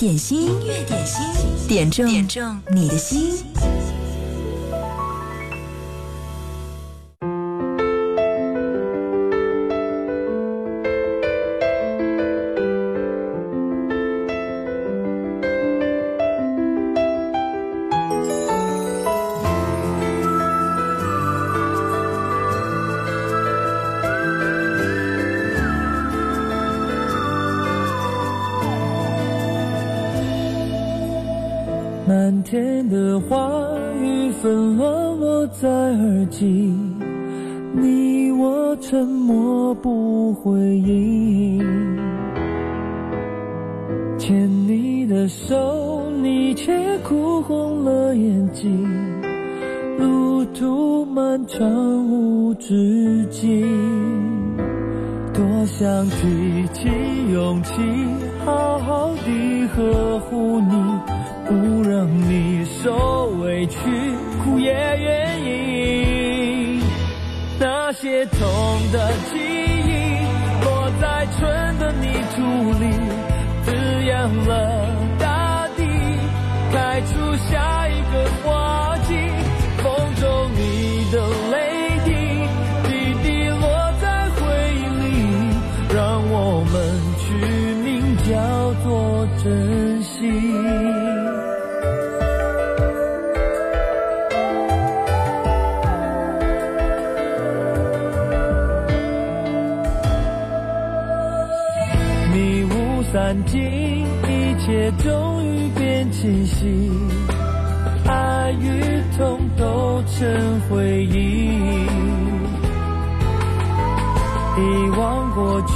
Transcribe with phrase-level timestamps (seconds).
[0.00, 1.22] 点心，点心，
[1.68, 3.44] 点中点中你的心。
[38.90, 39.39] 沉默。
[102.32, 103.62] 迷雾散尽，
[104.02, 106.66] 一切终于变清晰，
[108.08, 108.82] 爱与
[109.16, 111.50] 痛都成回忆。
[114.56, 115.74] 遗忘过去，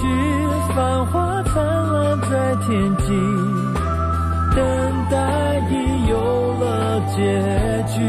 [0.74, 3.12] 繁花灿烂在天际。
[7.16, 8.00] 结局，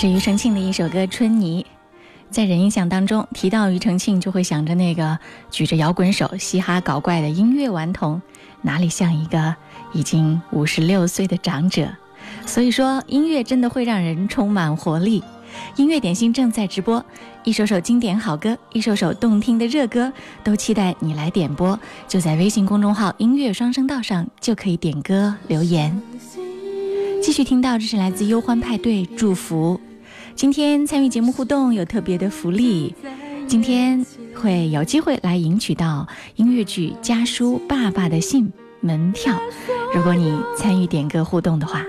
[0.00, 1.60] 是庾澄庆的一首歌《春泥》，
[2.30, 5.18] 在人印象当中提到庾澄庆，就会想着那个
[5.50, 8.22] 举着摇滚手、嘻哈搞怪的音乐顽童，
[8.62, 9.56] 哪里像一个
[9.92, 11.88] 已经五十六岁的长者？
[12.46, 15.20] 所以说，音乐真的会让人充满活力。
[15.74, 17.04] 音乐点心正在直播，
[17.42, 20.12] 一首首经典好歌，一首首动听的热歌，
[20.44, 21.76] 都期待你来点播。
[22.06, 26.00] 就在微信公众号“音乐双声道”上就可以点歌留言。
[27.28, 29.78] 继续听到，这是来自忧欢派对祝福。
[30.34, 32.94] 今天参与节目互动有特别的福利，
[33.46, 39.38] 今天会有机会来赢取到音乐剧《家书》爸爸的信门票。
[39.94, 41.84] 如果你参与点歌互动的话。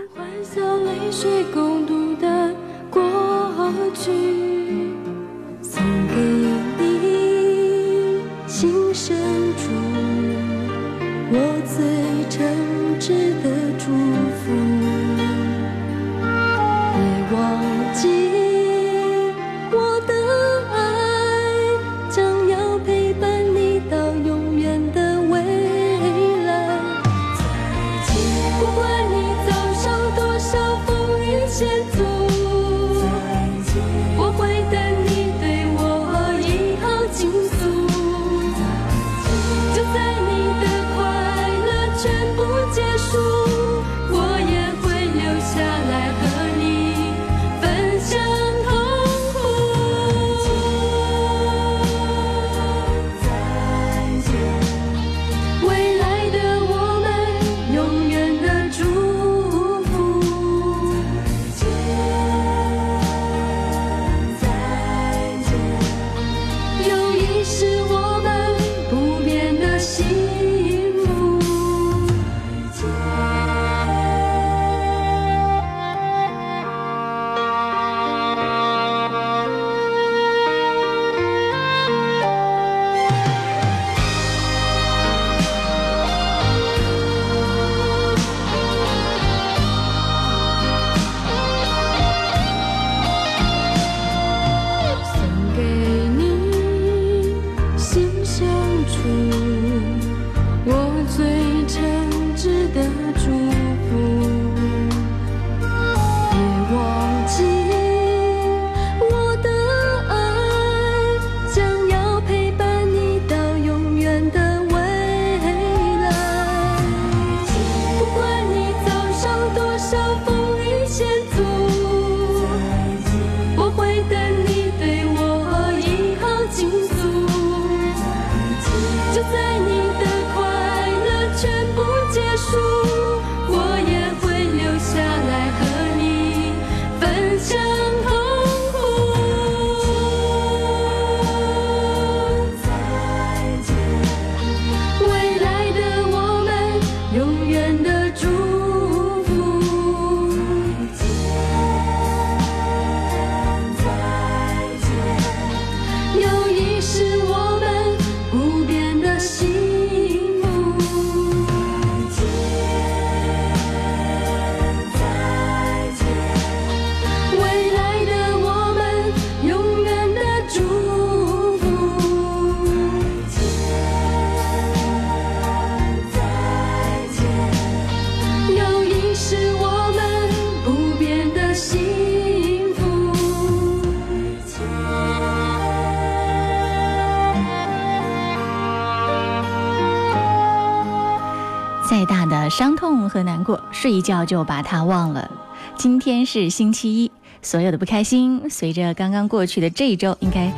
[193.82, 195.32] 睡一觉就把它忘了。
[195.78, 197.10] 今天是星期一，
[197.42, 200.52] 所有的不开心随着刚刚过去的这一周，应该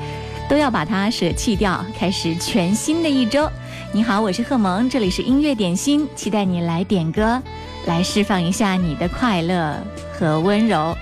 [0.50, 3.48] 都要把它舍弃掉，开始全新的一周。
[3.94, 7.40] 你好，我是贺萌，这里是音乐点心，期待你来点歌，
[7.86, 9.78] 来释放一下你的快乐
[10.18, 10.98] 和温柔。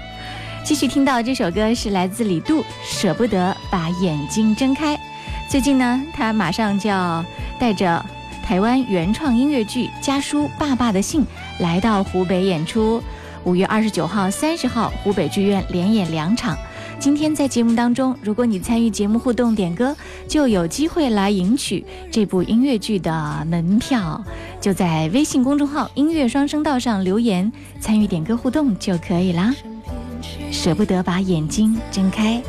[0.62, 4.94] 继续听到这首歌是来自李杜，《舍不得把眼睛睁开》。
[5.50, 7.24] 最近呢，他马上就要
[7.58, 8.06] 带着
[8.46, 11.26] 台湾原创音乐剧《家书》，爸爸的信。
[11.60, 13.02] 来到湖北演出，
[13.44, 16.58] 五月二十九号、三十号，湖北剧院连演两场。
[17.00, 19.96] 今天在节目当中，如果你参与节目互动点歌，
[20.28, 24.22] 就有机会来赢取这部音乐剧的门票。
[24.60, 27.50] 就在微信公众号“音乐双声道”上留言，
[27.80, 29.54] 参与点歌互动就可以啦。
[30.52, 32.42] 舍不得把眼睛睁开。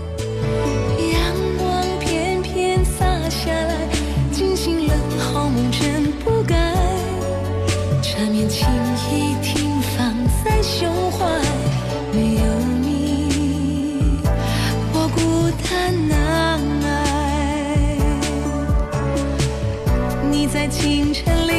[20.81, 21.50] 清晨。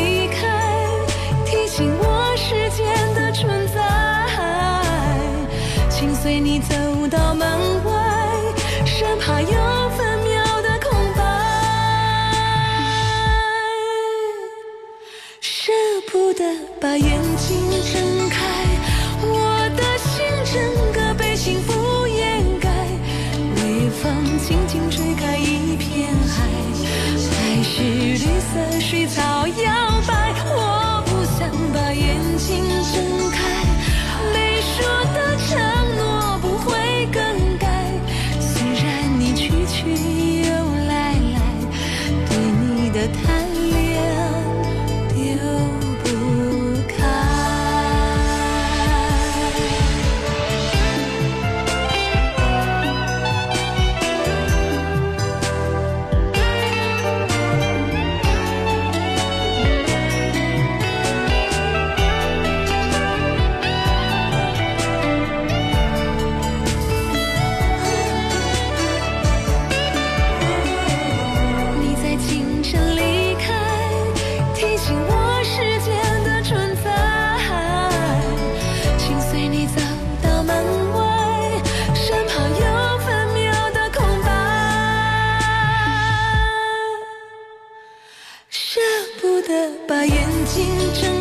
[90.53, 91.21] 心成。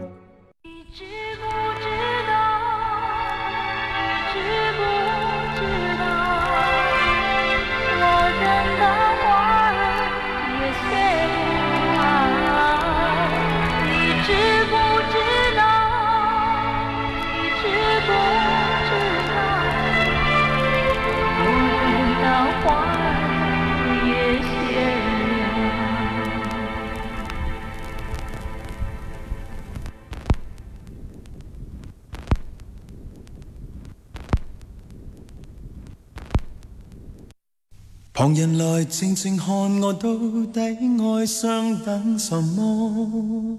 [38.21, 39.49] 旁人来静静看
[39.81, 40.13] 我，到
[40.53, 43.57] 底哀伤等什么？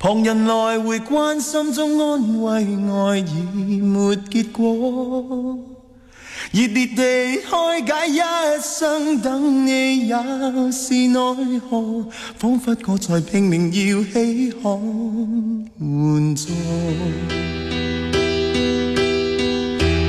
[0.00, 2.52] 旁人来回关心中安慰，
[2.92, 5.56] 爱已没结果。
[6.50, 10.16] 热烈地开解，一生等你也
[10.72, 12.04] 是奈何？
[12.36, 14.72] 仿佛我在拼命要起罕
[15.78, 16.48] 换座。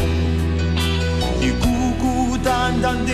[2.72, 3.12] 简单的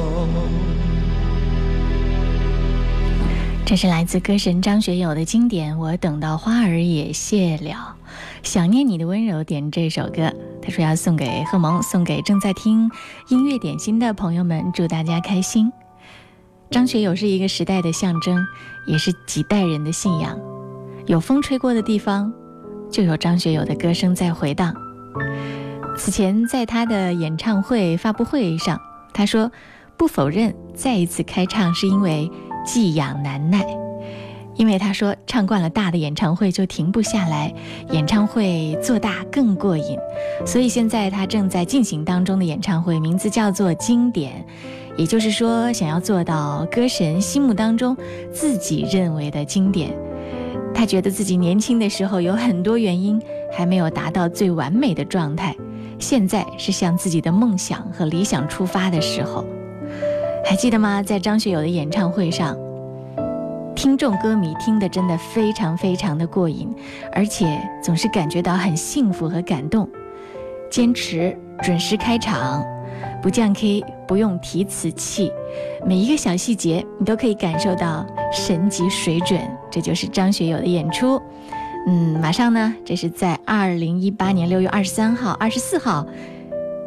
[3.65, 7.73] 这是来自歌神张学友的经典《我等到花儿也谢了》，
[8.49, 10.36] 想念你的温柔，点这首歌。
[10.77, 12.91] 说要送给贺蒙，送给正在听
[13.29, 15.73] 音乐点心的朋友们，祝大家开心。
[16.71, 18.45] 张学友是一个时代的象征，
[18.87, 20.39] 也是几代人的信仰。
[21.07, 22.31] 有风吹过的地方，
[22.91, 24.75] 就有张学友的歌声在回荡。
[25.97, 28.79] 此前，在他的演唱会发布会上，
[29.15, 29.51] 他说
[29.97, 32.31] 不否认再一次开唱是因为
[32.67, 33.86] 寄养难耐。
[34.57, 37.53] 因为他说唱惯了大的演唱会就停不下来，
[37.91, 39.99] 演唱会做大更过瘾，
[40.47, 44.45] 所以现在他正在进行当中的演唱会名字叫做经典，
[44.97, 47.97] 也就是说想要做到歌神心目当中
[48.33, 49.95] 自己认为的经典。
[50.75, 53.19] 他觉得自己年轻的时候有很多原因
[53.51, 55.55] 还没有达到最完美的状态，
[55.99, 59.45] 现在是向自己的梦想和理想出发的时候。
[60.45, 61.03] 还记得吗？
[61.03, 62.57] 在张学友的演唱会上。
[63.77, 66.67] 听众歌迷听得真的非常非常的过瘾，
[67.13, 69.87] 而且总是感觉到很幸福和感动。
[70.71, 72.65] 坚持准时开场，
[73.23, 75.31] 不降 K，不用提词器，
[75.85, 79.39] 每一个小细节你都可以感受到神级水准。
[79.71, 81.21] 这就是张学友的演出。
[81.87, 86.05] 嗯，马上呢，这是在二零一八年六月二十三号、二十四号，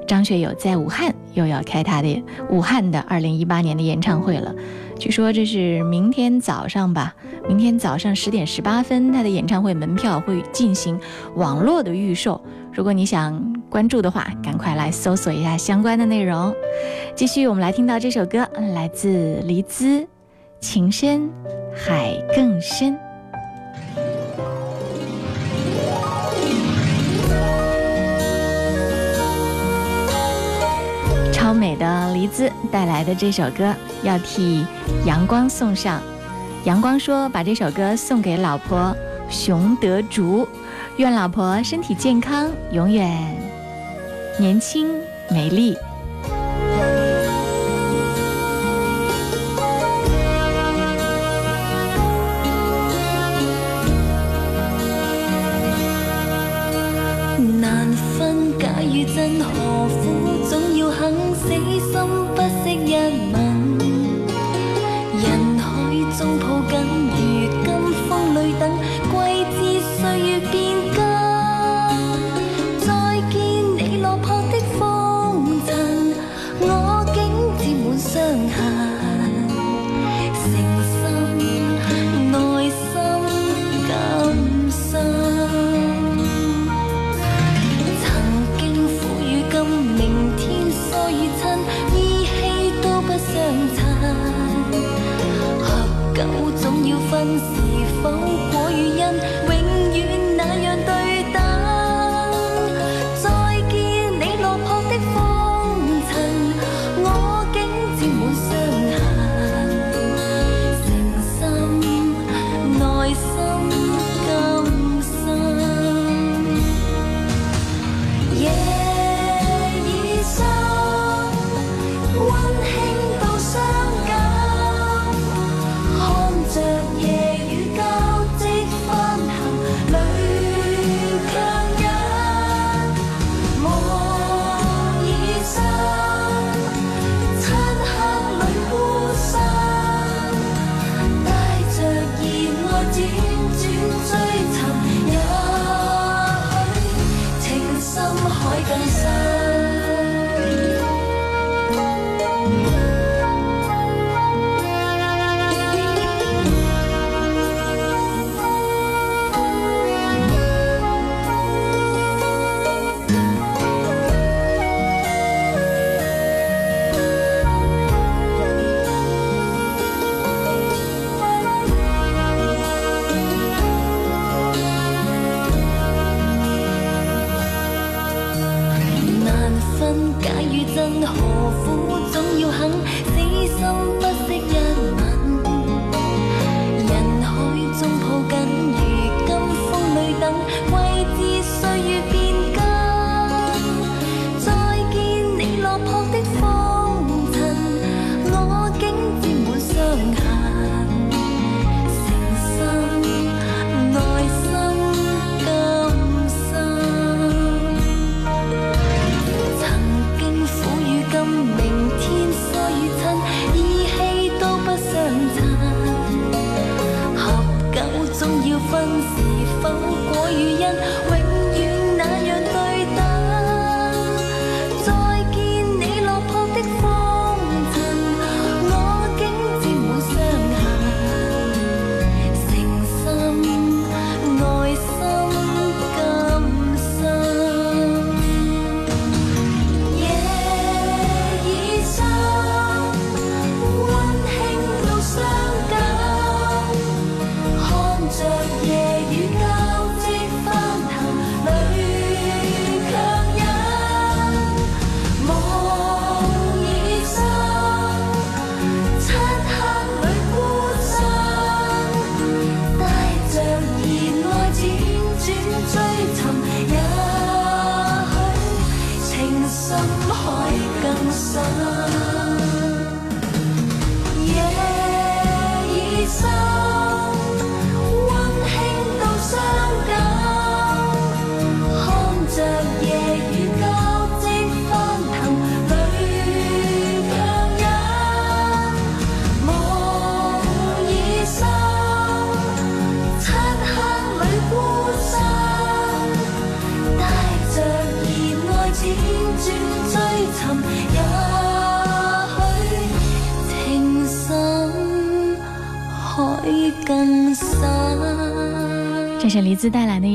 [0.08, 4.52] 张学友在武汉又要开他的武汉的二零一八年的演唱会了。
[5.00, 7.16] 据说这是明天早上吧，
[7.48, 11.00] 明天早上十点十八分，他的演唱会门票会进行
[11.36, 12.40] 网络的预售。
[12.74, 16.54] 如果你想关注的话，赶快来搜索一下相关的内容。
[17.16, 20.02] 继续，我们来听到这首歌，来自黎姿，
[20.60, 21.30] 《情深
[21.74, 22.94] 海更深》。
[31.60, 34.66] 美的黎姿带来的这首歌，要替
[35.06, 36.02] 阳光送上。
[36.64, 38.96] 阳光说：“把这首歌送给老婆
[39.30, 40.48] 熊德竹，
[40.96, 43.36] 愿老婆身体健康，永远
[44.40, 44.88] 年轻
[45.30, 45.76] 美丽。”
[57.60, 59.52] 难分假与真，何
[59.88, 60.19] 苦？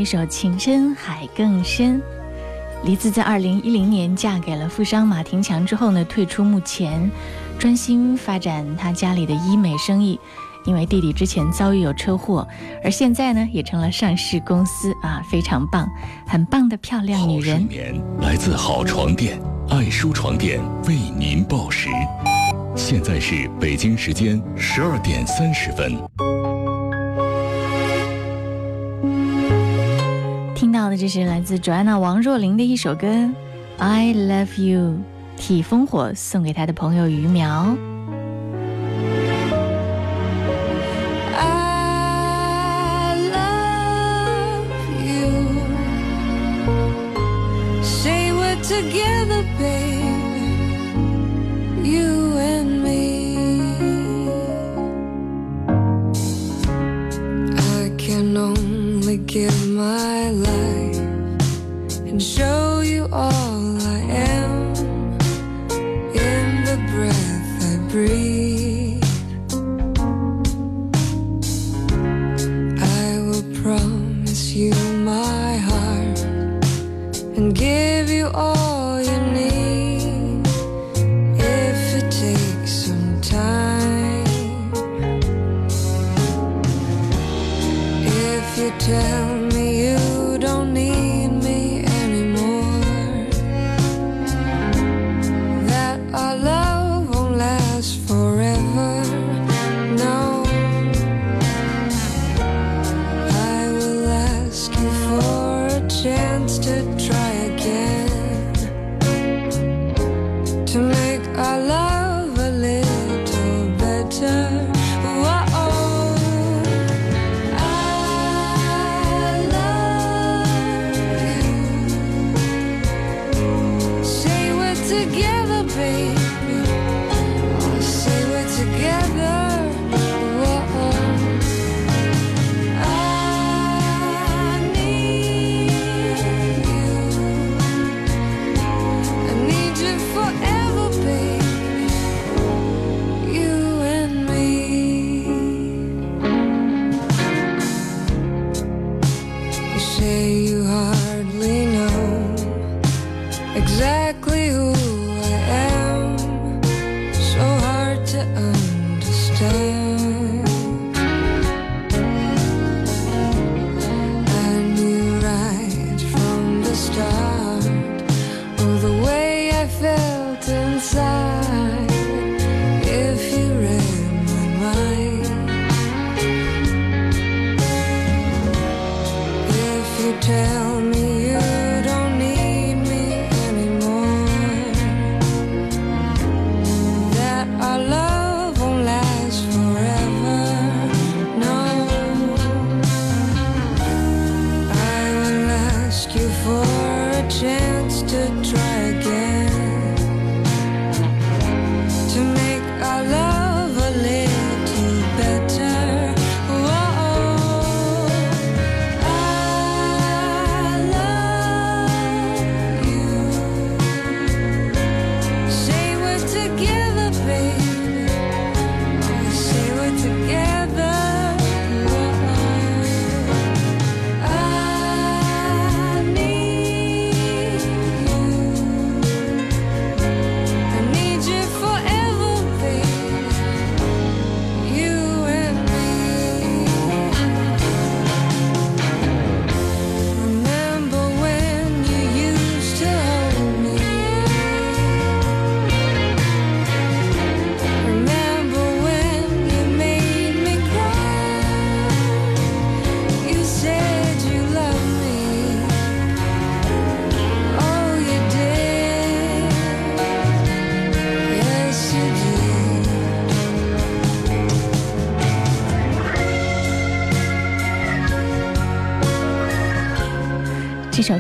[0.05, 2.01] 首情深海更深，
[2.85, 7.11] 黎姿在二零一零年嫁给了富商马廷强之后呢，退出幕前，
[7.59, 10.19] 专心发展他家里的医美生意。
[10.67, 12.47] 因为弟弟之前遭遇有车祸，
[12.83, 15.87] 而现在呢，也成了上市公司啊，非常棒，
[16.27, 17.61] 很棒的漂亮女人。
[17.69, 19.39] 眠来自好床垫，
[19.69, 21.91] 爱舒床垫为您报时，
[22.75, 25.99] 现在是北京时间十二点三十分。
[30.97, 33.09] 这是来自卓爱娜、王若琳的一首歌
[33.79, 34.81] 《I Love You》，
[35.37, 37.75] 替烽火送给他的朋友于苗。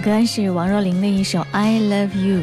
[0.04, 2.42] 歌是王若琳的一首《I Love You》，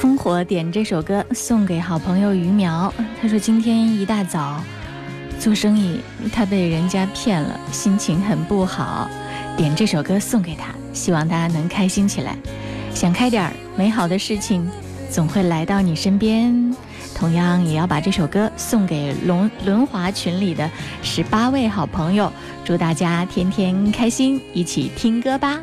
[0.00, 2.90] 烽火点这首歌送给好朋友于苗。
[3.20, 4.64] 他说今天一大早
[5.38, 6.00] 做生意，
[6.32, 9.06] 他被人家骗了，心情很不好。
[9.54, 12.34] 点这首歌送给他，希望大家能开心起来，
[12.94, 14.66] 想开点儿，美好的事情
[15.10, 16.74] 总会来到你身边。
[17.14, 20.70] 同样也要把这首歌送给轮轮滑群里的
[21.02, 22.32] 十八位好朋友，
[22.64, 25.60] 祝大家天天开心，一起听歌吧。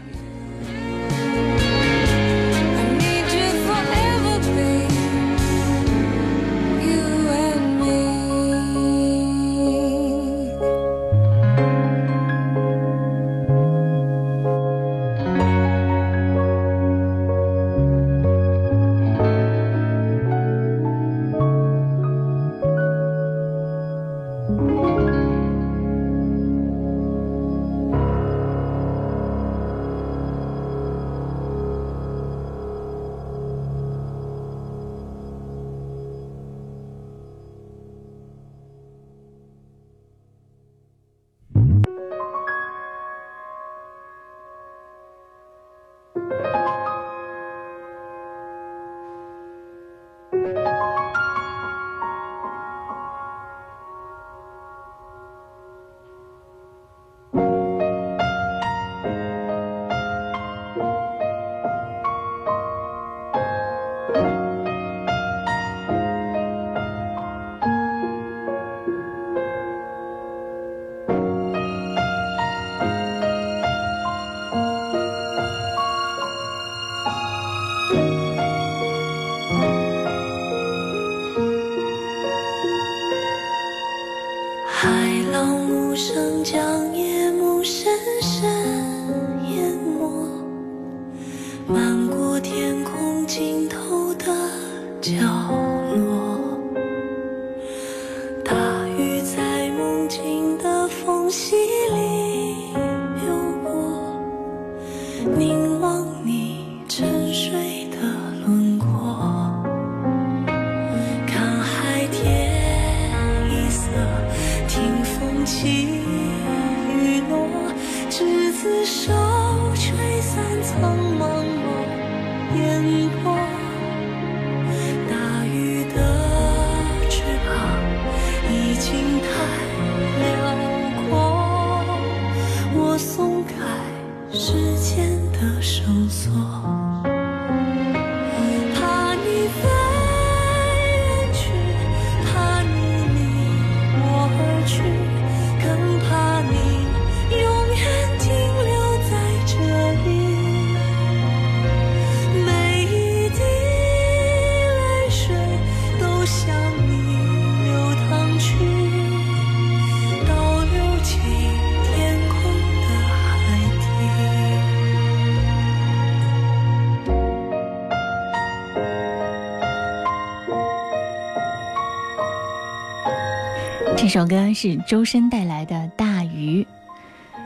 [174.13, 176.61] 首歌是周深带来的《大鱼》，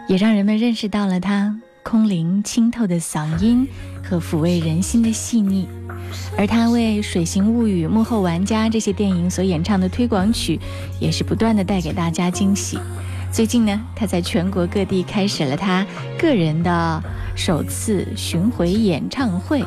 [0.09, 3.65] 也让人们认识到了他空灵清透的嗓音
[4.03, 5.65] 和抚慰人心的细腻。
[6.37, 10.59] 而他为《水形物语》《幕后玩家》这些电影所演唱的推广曲，
[10.99, 12.77] 也是不断的带给大家惊喜。
[13.31, 15.85] 最近呢，他在全国各地开始了他
[16.17, 17.01] 个人的
[17.35, 19.63] 首次巡回演唱会，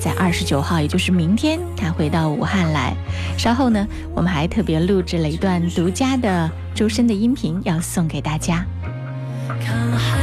[0.00, 2.94] 在二十九号，也就是明天，他回到武汉来。
[3.36, 8.64] 稍后呢，我们还特别录制了一段独家的周深的音频，要送给大家。
[9.64, 10.17] 看海。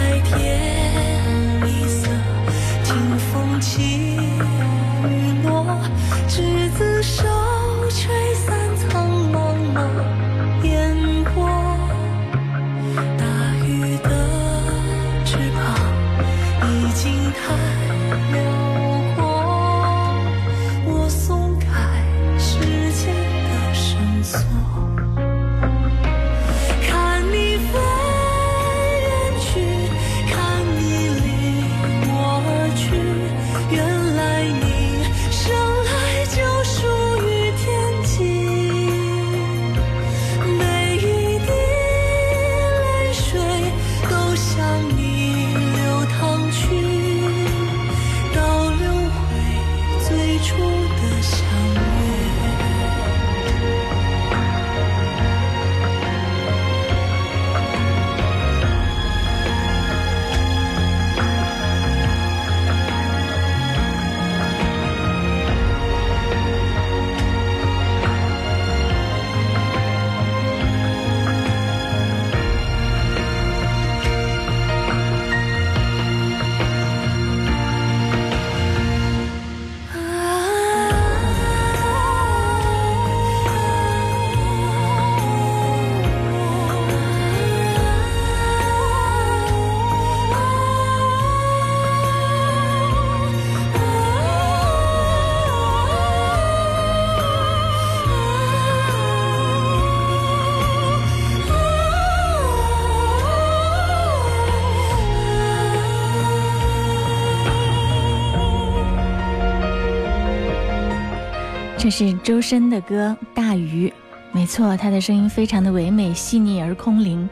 [111.97, 113.87] 是周深的歌《大鱼》，
[114.33, 117.29] 没错，他的声音非常的唯美、细腻而空灵，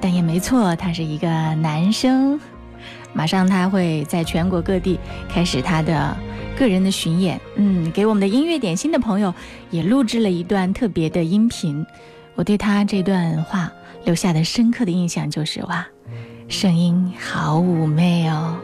[0.00, 2.38] 但也没错，他是一个男生。
[3.12, 6.16] 马上他会在全国各地开始他的
[6.56, 9.34] 个人的巡演，嗯，给我们的音乐点心的朋友
[9.70, 11.84] 也录制了一段特别的音频。
[12.36, 13.72] 我对他这段话
[14.04, 15.84] 留下的深刻的印象就是：哇，
[16.48, 18.56] 声音好妩媚哦。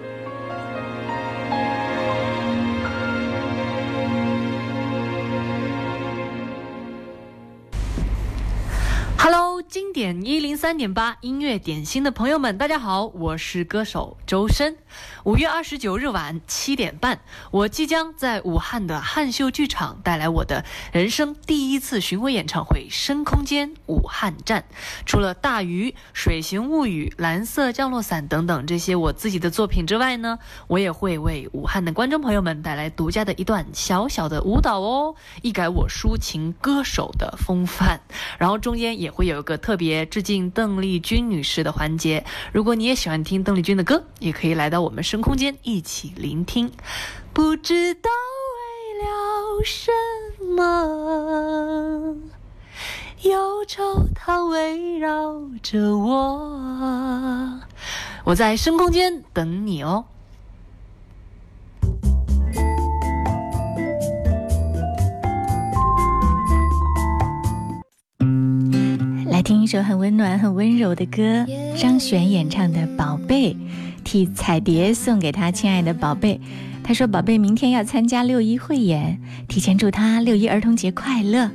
[9.71, 14.77] 经典一零三点八音乐点心的朋友们，大家好，我是歌手周深。
[15.25, 17.21] 五月二十九日晚七点半，
[17.51, 24.65] 我即将在武汉的汉秀剧场带来我的人生第一次巡回演唱会——深空间武汉站。
[25.07, 30.39] 除了《大鱼》《水形物语》《蓝色降落伞》等等这些我自己的作品之外呢，
[30.69, 38.01] 我也会为武汉的观众朋友们带来独家的一段小小的舞蹈哦，一改我抒情歌手的风范。
[38.39, 42.25] 然后中间也会有一个特别致敬邓丽君女士的环节。
[42.53, 44.80] 如果你也喜欢听邓丽君的歌，也可以来到。
[44.83, 46.71] 我们深空间一起聆听，
[47.35, 48.09] 不知道
[48.59, 49.93] 为了什
[50.57, 52.17] 么，
[53.29, 56.61] 忧愁它围绕着我。
[58.25, 60.05] 我在深空间等你哦。
[69.31, 71.45] 来听一首很温暖、很温柔的歌，
[71.77, 73.53] 张悬演唱的《宝贝》。
[74.05, 76.41] 替彩蝶送给她亲爱的宝贝，
[76.83, 81.51] 她说：“宝贝，明天要参加六一汇演，提前祝她六一儿童节快乐。”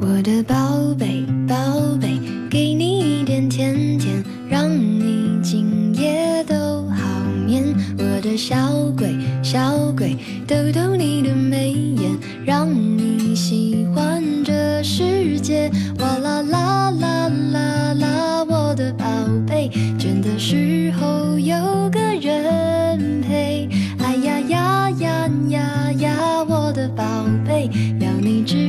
[0.00, 1.56] 我的宝贝，宝
[2.00, 2.18] 贝，
[2.50, 6.54] 给你一点甜甜，让你今夜都
[6.90, 7.08] 好
[7.46, 7.93] 眠。
[8.24, 8.56] 的小
[8.96, 9.06] 鬼，
[9.42, 9.60] 小
[9.94, 10.16] 鬼，
[10.48, 12.10] 逗逗你的眉眼，
[12.46, 15.70] 让你喜欢这世界。
[15.98, 19.04] 哇啦啦啦啦啦，我的宝
[19.46, 19.68] 贝，
[19.98, 21.54] 倦的时候有
[21.90, 23.68] 个人陪。
[23.98, 26.16] 哎呀呀呀呀呀，
[26.48, 27.04] 我的宝
[27.46, 27.68] 贝，
[28.00, 28.63] 要你知。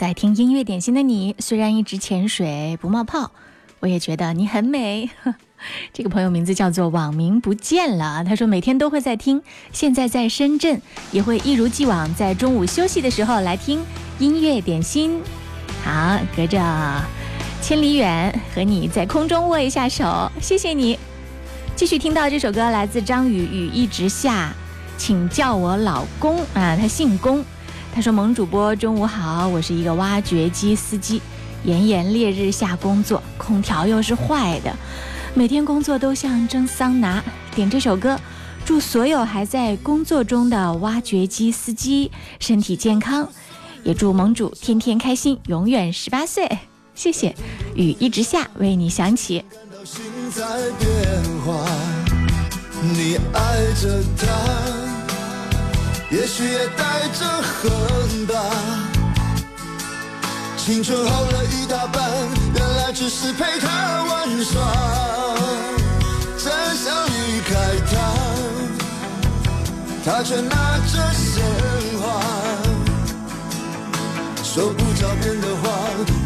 [0.00, 3.32] 在听音乐点心的你，虽然一直潜水不冒泡，
[3.80, 5.10] 我也觉得你很美。
[5.92, 9.42] 这个朋友名字叫做网名不见了，他说每天都会在听，
[9.72, 10.80] 现在在深圳
[11.12, 13.84] 也会一如既往，在中午休息的时候来听
[14.18, 15.20] 音乐点心。
[15.84, 16.58] 好，隔着
[17.60, 20.98] 千里远和你在空中握一下手，谢谢你。
[21.76, 24.50] 继续听到这首歌，来自张宇，雨一直下，
[24.96, 27.44] 请叫我老公啊，他姓龚。
[27.92, 31.20] 他说：“萌主播中午好，我是一个挖掘机司机，
[31.64, 34.72] 炎炎烈日下工作，空调又是坏的，
[35.34, 37.22] 每天工作都像蒸桑拿。
[37.54, 38.18] 点这首歌，
[38.64, 43.28] 祝所有还在工作中的挖掘机司机身体健康，
[43.82, 46.48] 也祝盟主天天开心，永远十八岁。
[46.94, 47.34] 谢谢，
[47.74, 49.44] 雨一直下，为你响起。”
[56.10, 58.34] 也许也带着恨吧，
[60.56, 62.02] 青春耗了一大半，
[62.52, 64.58] 原来只是陪他玩耍。
[66.36, 68.14] 真想离开他，
[70.04, 71.44] 他却拿着鲜
[72.00, 72.22] 花，
[74.42, 75.70] 说不着边的话，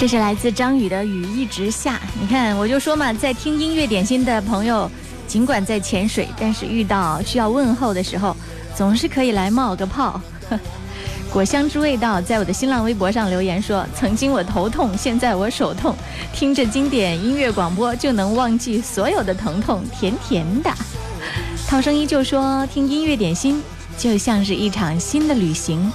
[0.00, 4.88] 这是来自张宇的雨一直下，你看，我就说嘛，在听音乐点心的朋友，
[5.26, 8.36] 尽管在潜水，但是遇到需要问候的时候，
[8.76, 10.20] 总是可以来冒个泡。
[11.32, 15.92] 果香之味道在我的新浪微博上留言说：“曾经我头痛，现在我手痛，
[16.32, 20.70] 听着经典音乐广播就能忘记所有的疼痛，甜甜的。”
[21.66, 23.60] 涛声依旧说：“听音乐点心
[23.98, 25.90] 就像是一场新的旅行，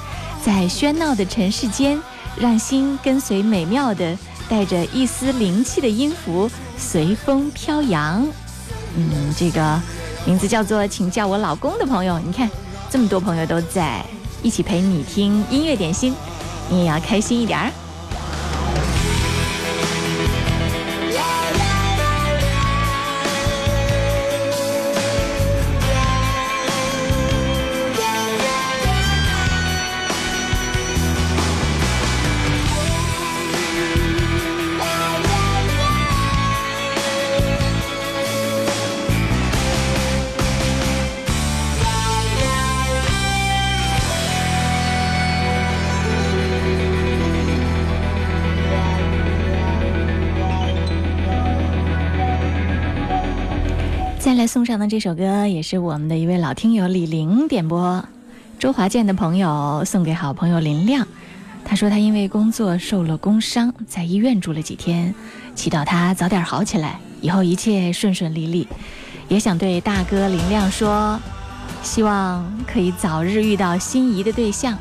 [0.45, 1.97] 在喧闹的尘世间。”
[2.37, 4.17] 让心跟随美妙的、
[4.49, 8.25] 带着一丝灵气的音符随风飘扬。
[8.95, 9.81] 嗯，这个
[10.25, 12.49] 名字叫做“请叫我老公”的朋友，你看，
[12.89, 14.03] 这么多朋友都在
[14.41, 16.15] 一起陪你听音乐点心，
[16.69, 17.71] 你也要开心一点儿。
[54.33, 58.03] 接下来送上的这首歌也是我们的一位老听友李玲点播，
[58.57, 61.07] 周华健的朋友送给好朋友林亮。
[61.63, 65.13] 他说他因为工作受了工伤，在医院住了几天，
[65.53, 68.67] 祈祷他早点好起来，以后一切顺顺利利。
[69.27, 71.19] 也想对大哥林亮说，
[71.83, 74.75] 希望可以早日遇到心仪的对象。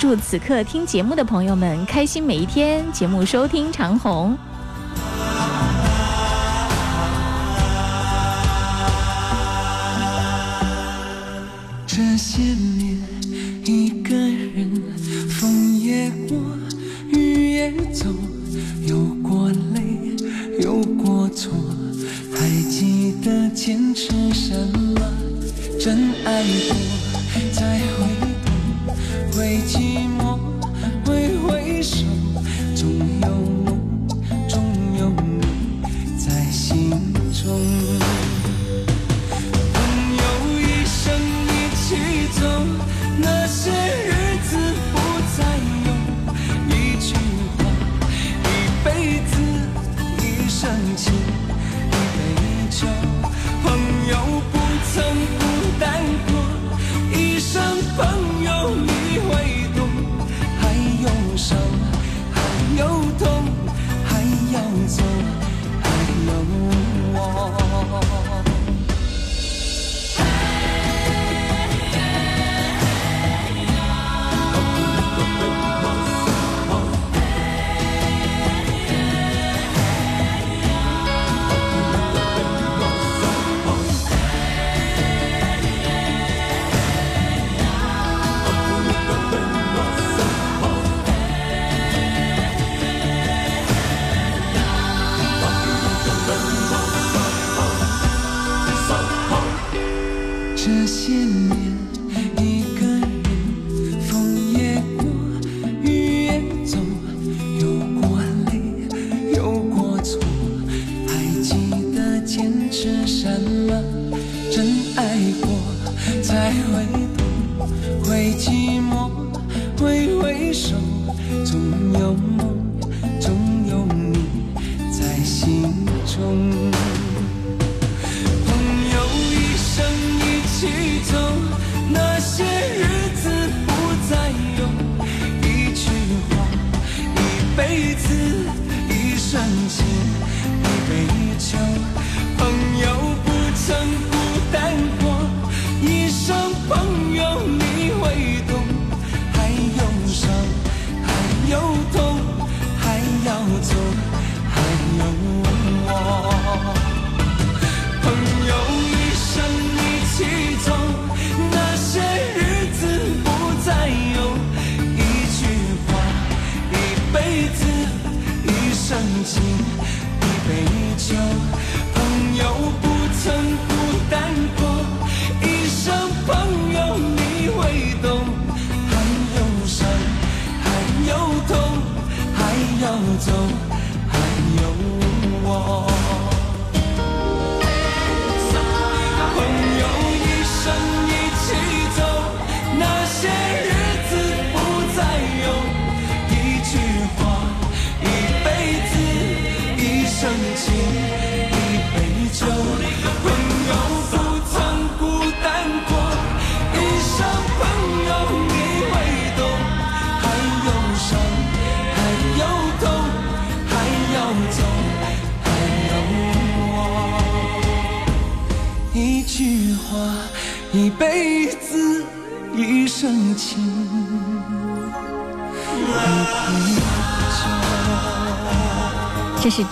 [0.00, 4.36] 祝此刻听节目的朋友们开心每一天，节目收听长虹。
[12.20, 12.98] 那些年，
[13.64, 14.70] 一个人，
[15.30, 16.38] 风也过，
[17.18, 18.10] 雨也走，
[18.86, 20.20] 有过泪，
[20.58, 21.50] 有过错，
[22.30, 25.00] 还记得坚持什么，
[25.78, 25.96] 真
[26.26, 26.76] 爱过，
[27.54, 28.09] 才。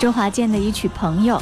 [0.09, 1.35] 周华健的一曲《朋友》，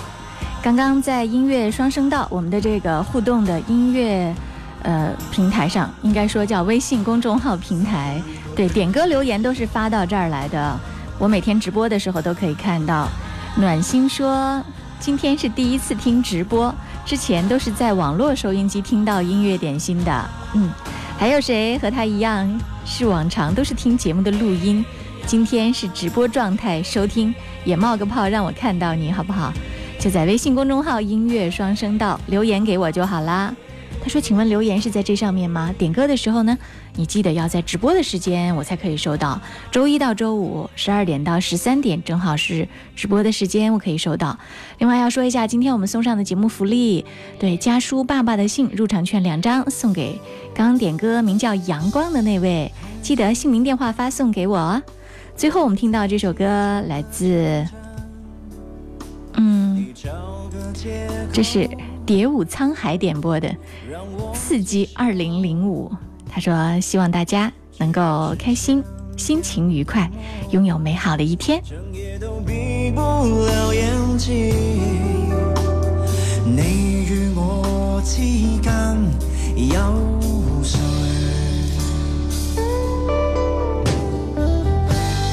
[0.62, 4.36] 刚刚在音乐双声道，我们的这个互动的音乐，
[4.84, 8.22] 呃，平台上应该说叫微信公众号平台，
[8.54, 10.78] 对，点歌留言都是发到这儿来的。
[11.18, 13.08] 我每天直播的时候都可以看到，
[13.56, 14.62] 暖心说
[15.00, 20.30] 今天是第一次听直播，之前都是在网络收音机听到音乐点心的。
[20.56, 20.70] 嗯，
[21.18, 22.46] 还有谁和他一样
[22.86, 24.84] 是往常都是听节目的录音？
[25.28, 29.52] 今天是直播状态，收听也冒个泡让我看到你好不好？
[30.00, 33.54] 就在微信公众号“音乐双声道”留言给我就好啦。
[34.02, 36.58] 他说：“请问留言是在这上面吗？”点歌的时候呢，
[36.96, 39.38] 你记得要在直播的时间我才可以收到。
[39.70, 42.66] 周一到周五十二点到十三点正好是
[42.96, 44.40] 直播的时间，我可以收到。
[44.78, 47.04] 另外要说一下，今天我们送上的节目福利，
[47.38, 50.22] 对《家书》爸爸的信入场券两张送给
[50.54, 52.72] 刚点歌名叫阳光的那位，
[53.02, 54.82] 记得姓名电话发送给我哦。
[55.38, 57.64] 最后，我们听到这首歌来自，
[59.36, 59.86] 嗯，
[61.32, 61.70] 这是
[62.08, 63.48] 蝶舞沧海点播的
[64.34, 65.92] 《四季二零零五》。
[66.28, 68.84] 他说：“希望大家能够开心，
[69.16, 70.10] 心情愉快，
[70.50, 71.62] 拥有美好的一天。”
[76.50, 76.64] 你
[77.08, 78.12] 与我之
[78.68, 80.17] 间有。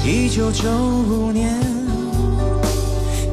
[0.07, 1.59] 一九九五年，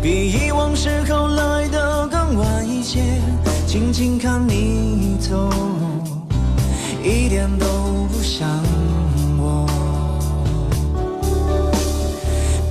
[0.02, 3.02] 比以往时候来的更晚一些，
[3.68, 5.50] 静静看你走，
[7.04, 7.68] 一点都
[8.08, 8.48] 不像
[9.38, 9.68] 我，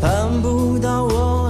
[0.00, 1.49] 盼不到我。